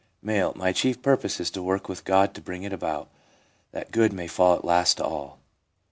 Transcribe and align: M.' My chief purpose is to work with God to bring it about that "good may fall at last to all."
M.' 0.27 0.53
My 0.55 0.71
chief 0.73 0.99
purpose 1.03 1.39
is 1.39 1.51
to 1.51 1.61
work 1.61 1.87
with 1.87 2.05
God 2.05 2.33
to 2.33 2.41
bring 2.41 2.63
it 2.63 2.73
about 2.73 3.09
that 3.71 3.91
"good 3.91 4.11
may 4.13 4.25
fall 4.25 4.55
at 4.55 4.65
last 4.65 4.97
to 4.97 5.05
all." 5.05 5.37